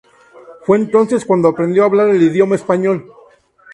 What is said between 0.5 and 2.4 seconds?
Fue entonces cuando aprendió a hablar el